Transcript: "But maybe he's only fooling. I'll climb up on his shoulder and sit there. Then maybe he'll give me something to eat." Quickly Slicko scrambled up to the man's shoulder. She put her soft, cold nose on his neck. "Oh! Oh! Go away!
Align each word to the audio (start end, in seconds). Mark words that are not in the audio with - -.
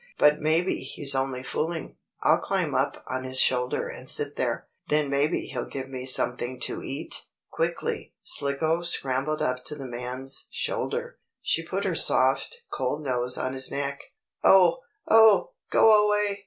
"But 0.17 0.41
maybe 0.41 0.79
he's 0.79 1.13
only 1.13 1.43
fooling. 1.43 1.95
I'll 2.23 2.39
climb 2.39 2.73
up 2.73 3.03
on 3.07 3.23
his 3.23 3.39
shoulder 3.39 3.87
and 3.87 4.09
sit 4.09 4.35
there. 4.35 4.67
Then 4.87 5.11
maybe 5.11 5.41
he'll 5.45 5.67
give 5.69 5.89
me 5.89 6.07
something 6.07 6.59
to 6.61 6.81
eat." 6.81 7.25
Quickly 7.51 8.15
Slicko 8.23 8.81
scrambled 8.81 9.43
up 9.43 9.63
to 9.65 9.75
the 9.75 9.85
man's 9.85 10.47
shoulder. 10.49 11.19
She 11.43 11.63
put 11.63 11.85
her 11.85 11.93
soft, 11.93 12.63
cold 12.71 13.03
nose 13.03 13.37
on 13.37 13.53
his 13.53 13.69
neck. 13.69 13.99
"Oh! 14.43 14.79
Oh! 15.07 15.51
Go 15.69 16.07
away! 16.07 16.39